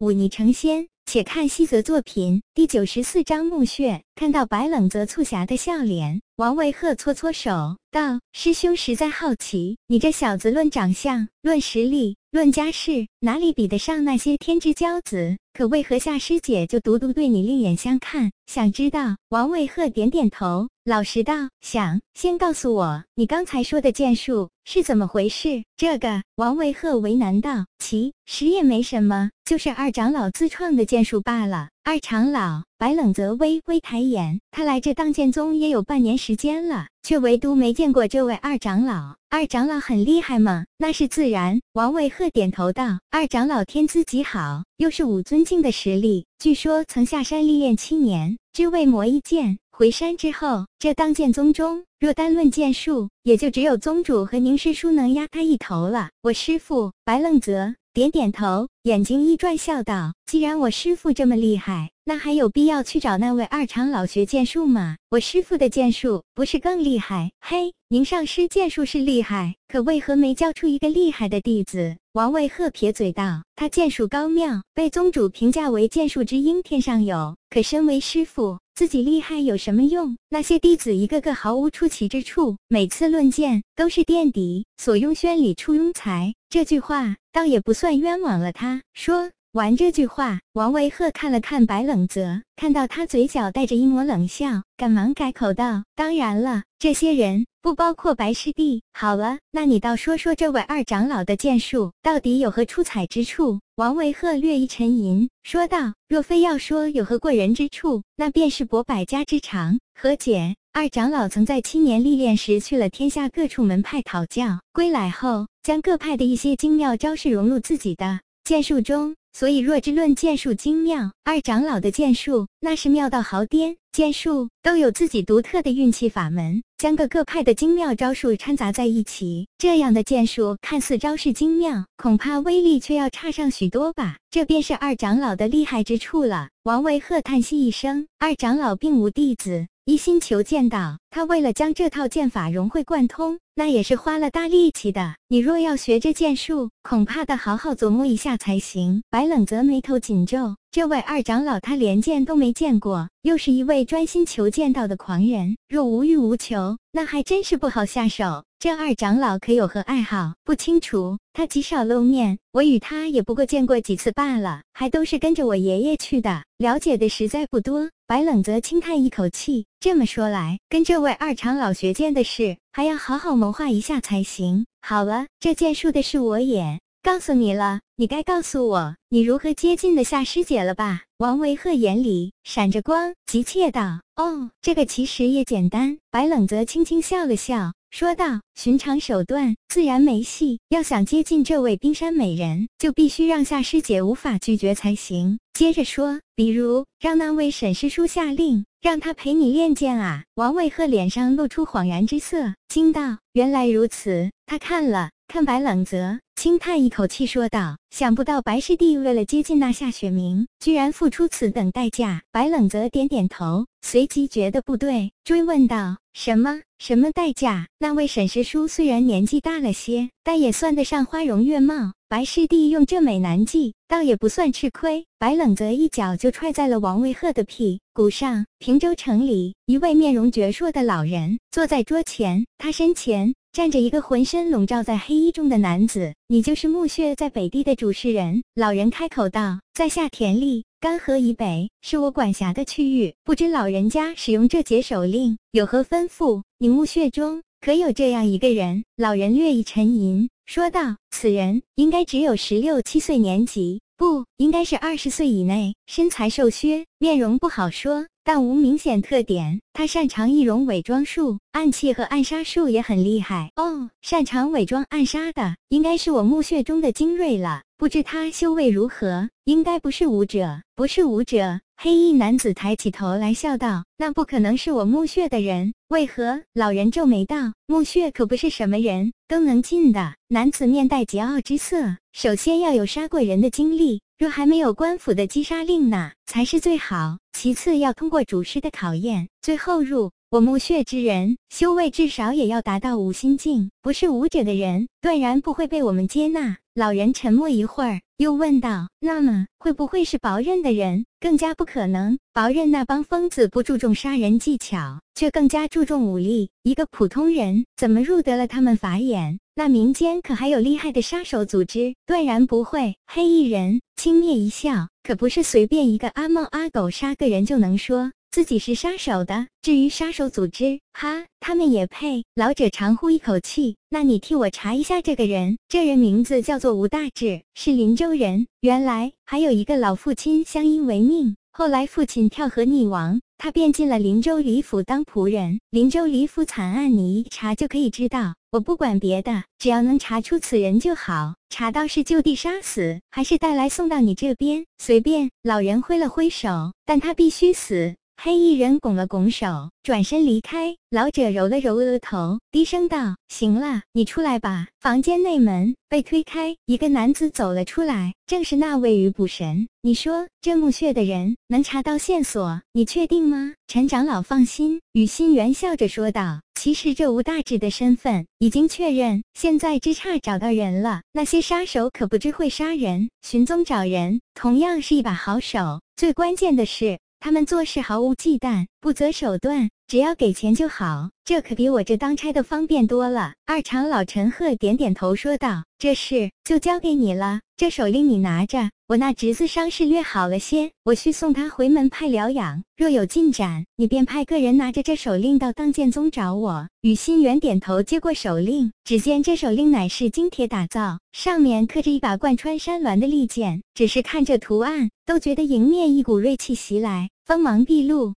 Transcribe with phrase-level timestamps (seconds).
[0.00, 0.88] 舞霓成仙。
[1.04, 4.00] 且看西泽作品第九十四章墓穴。
[4.14, 15.36] 看到白冷泽促狭的笑脸，王维鹤搓搓手道：“师兄实在好奇，你这小子论长相、论实力、论家世，哪里比得上那些天之骄子？
[15.52, 18.30] 可为何夏师姐就独独对你另眼相看？
[18.50, 22.00] 想知道？”王卫鹤点点头，老实道：“想。
[22.14, 39.16] 先告诉我，你刚才说的剑术是怎么回事？”这个，王卫鹤为难道：“其实也没什么，就是二长老自创的剑术罢了。”二长老白冷泽微微抬眼，他来这当剑宗也有半年时间了，却唯独没见过这位二长老。
[39.30, 40.66] 二长老很厉害吗？
[40.76, 41.60] 那是自然。
[41.74, 49.58] 王卫鹤点头道：“二长老天资极好，又是武尊境的实力，据说曾下山历练七年，只为磨一剑。
[49.70, 57.74] 回山之后，这当剑宗中若单论剑术，也就只有宗主和宁师叔能压他一头了。”我师父白冷泽。
[57.92, 64.96] 点点头，眼睛一转，笑道：“既然我师父这么厉害，那还有必要去找那位二长老学剑术吗？
[65.10, 67.30] 我师父的剑术不是更厉害？
[67.42, 77.36] 嘿，宁上师剑术是厉害，可为何没教出一个厉害的弟子？”王卫鹤撇嘴道：“他剑术高妙，被宗主评价为剑术之英天上有。
[77.50, 80.16] 可身为师父，自己厉害有什么用？
[80.30, 86.32] 那些弟子一个个毫无出奇之处，每次论剑都是垫底，所用宣里出庸才。
[86.48, 88.50] 这句话。”倒也不算冤枉了。
[88.50, 98.82] 他说完这句话，王维鹤看了看白冷泽，看到他嘴角带着一抹冷笑，赶忙改口道：“当然了，这些人不包括白师弟。
[98.92, 109.78] 好了，那你倒说说这位二长老的剑术到底有何出彩之处？”王维鹤略一沉吟，说道：“若非要说有何过人之处，那便是博百家之长。
[110.00, 119.14] 何解？”二长老曾在七年历练时去了天下各处门派讨教，归来后将各派的一些精妙招式融入自己的剑术中。
[119.32, 123.76] 所以，若之论剑术精妙，二长老的剑术那是妙到毫巅。
[123.92, 134.16] 剑术都有自己独特的运气法门，将各个派的精妙招数掺杂在一起，这样的剑术看似招式精妙，恐怕威力却要差上许多吧。
[134.32, 136.48] 这便是二长老的厉害之处了。
[136.64, 145.16] 王维鹤叹息一声：“二长老并无弟子。”一心求剑道，他为了将这套剑法融会贯通，那也是花了大力气的。
[145.26, 149.02] 你若要学这剑术，恐怕得好好琢磨一下才行。
[149.10, 158.44] 白冷泽眉头紧皱，这位二长老他连剑都没见过，又是一位专心求剑道的狂人，若无欲无求，那还真是不好下手。
[158.60, 160.34] 这二长老可有何爱好？
[160.44, 167.90] 不清楚，他极少露面，我与他也不过见过几次罢了，还都是跟着我爷爷去的，了解的实在不多。
[168.10, 174.66] 白冷泽轻叹一口气，这么说来，跟这位二长老学剑的事，还要好好谋划一下才行。
[174.82, 181.02] 好了，这剑术的事我也告诉你了，你该告诉我，你如何接近的夏师姐了吧？
[181.18, 187.74] 王维鹤眼里闪着光，急切道：“哦，这个其实也简单。”白冷泽轻轻笑了笑。
[187.90, 190.60] 说道：“寻常手段自然没戏。
[190.68, 217.66] 要想接近这位冰山美人，就必须让夏师姐无法拒绝才行。”接着说：“比如让那位沈师叔下令，让他陪你练剑啊。”王卫鹤脸上露出恍然之色，惊道：“原来如此。”他看了看白冷泽，轻叹一口气，说道：“想不到白师弟为了接近那夏雪明，居然付出此等代价。”白冷泽点点头，随即觉得不对，追问道：“什么？”什么代价？
[217.78, 221.92] 那位沈师叔虽然年纪大了些，但也算得上花容月貌。
[222.08, 225.04] 白师弟用这美男计，倒也不算吃亏。
[225.18, 228.46] 白冷泽一脚就踹在了王卫鹤的屁股上。
[228.58, 236.14] 平州城里，一位面容矍铄的老人坐在桌前，他身前站着一个浑身笼罩在黑衣中的男子。
[236.28, 238.42] 你就是墓穴在北地的主事人。
[238.54, 246.42] 老人开口道：“在下田丽。”干河以北是我管辖的区域，不知老人家使用这解手令有何吩咐？
[246.56, 248.82] 你墓穴中可有这样一个人？
[248.96, 259.60] 老人略一沉吟，说道：“此人应该只有十六七岁年纪，不应该是二十岁以内，身材瘦削，面容不好说。”但无明显特点。
[259.72, 263.50] 他擅长易容伪装术，暗器和暗杀术也很厉害。
[263.56, 267.62] 哦，擅长伪装暗杀的，应该是我墓穴中的精锐了。
[267.76, 269.30] 不知他修为如何？
[269.44, 271.60] 应该不是武者，不是武者。
[271.76, 275.72] 黑衣男子抬起头来，笑道：“那不可能是我墓穴的人。
[275.88, 284.02] 为何？”老人皱眉道：“墓穴可不是什么人都能进的。”男子面带桀骜之色，首先要有杀过人的经历。
[284.20, 287.16] 若还没有官府的击杀令呢，才是最好。
[287.32, 296.58] 其次要通过主师的考验，最后入我墓穴之人，修为至少也要达到五心境，不是武者的人，断然不会被我们接纳。
[296.74, 301.06] 老人沉默一会儿，又问道：“那么，会不会是薄刃的人？
[301.18, 302.18] 更加不可能。
[302.34, 306.50] 薄刃那帮疯子不注重杀人技巧，却更加注重武力。
[306.62, 309.40] 一个普通人怎么入得了他们法眼？
[309.60, 311.94] 那民间可还有厉害的杀手组织？
[312.06, 322.24] 断然不会。”黑衣人轻蔑一笑：“可不是随便一个阿猫阿狗杀个人就能说。”自己是杀手的，至于杀手组织，哈，他们也配？
[322.36, 325.58] 老者长呼一口气，那你替我查一下这个人。
[325.68, 328.46] 这人名字叫做吴大志，是林州人。
[328.60, 335.60] 原来还有一个老父亲相依为命，后来父亲跳河溺亡，他便进了林州李府当仆人。
[335.70, 338.34] 林州李府惨案，你一查就可以知道。
[338.52, 341.34] 我不管别的，只要能查出此人就好。
[341.48, 345.30] 查到是就地杀死，还是带来送到你这边，随便。
[345.42, 347.96] 老人挥了挥手，但他必须死。
[348.22, 350.76] 黑衣人拱了拱手，转身离开。
[350.90, 359.68] 老者揉了揉额头，低声道：“行了，你出来吧。”房间内门被推开，一个男子走了出来，正是那位鱼捕神。
[359.80, 362.60] 你说这墓穴的人能查到线索？
[362.74, 363.54] 你确定吗？
[363.66, 364.82] 陈长老放心。
[364.92, 371.00] 雨心元笑着说道：“其实这吴大志的身份已经确认，现在只差找到人了。
[371.14, 375.80] 那些杀手可不知会杀人，寻踪找人同样是一把好手。
[375.96, 381.10] 最关键的是。”他们做事毫无忌惮，不择手段，只要给钱就好。
[381.22, 383.34] 这可比我这当差的方便多了。
[383.44, 387.40] 二长老陈赫点点头说道：“这事就交给你了。
[387.58, 392.64] 这手令你拿着，我那侄子伤势略好了些，我需送他回门派疗养。
[392.74, 408.14] 若有进展，你便派个人拿着这手令到当剑宗找我。”雨心远点头接过手令，只见这手令乃是精铁打造，上面刻着一把贯穿山峦的利剑，只是看这图案，都觉得迎面一股锐气袭来，锋芒毕露。